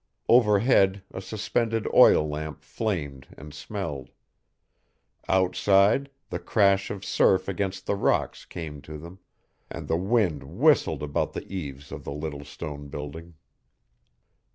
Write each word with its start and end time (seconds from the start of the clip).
Overhead 0.27 1.03
a 1.13 1.21
suspended 1.21 1.85
oil 1.93 2.27
lamp 2.27 2.63
flamed 2.63 3.27
and 3.37 3.53
smelled. 3.53 4.09
Outside 5.29 6.09
the 6.31 6.39
crash 6.39 6.89
of 6.89 7.05
surf 7.05 7.47
against 7.47 7.85
the 7.85 7.93
rocks 7.93 8.43
came 8.43 8.81
to 8.81 8.97
them, 8.97 9.19
and 9.69 9.87
the 9.87 9.97
wind 9.97 10.41
whistled 10.57 11.03
about 11.03 11.33
the 11.33 11.45
eaves 11.53 11.91
of 11.91 12.03
the 12.03 12.13
little 12.13 12.43
stone 12.43 12.87
building. 12.87 13.35